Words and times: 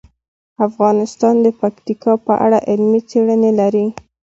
افغانستان 0.67 1.35
د 1.45 1.47
پکتیکا 1.61 2.13
په 2.27 2.33
اړه 2.45 2.59
علمي 2.69 3.01
څېړنې 3.09 3.51
لري. 3.59 3.85